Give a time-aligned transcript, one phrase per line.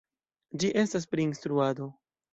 [0.63, 1.91] Ĝi estas pri instruado.